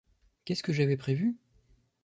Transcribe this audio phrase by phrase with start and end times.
[0.45, 1.37] Qu’est-ce que j’avais prévu?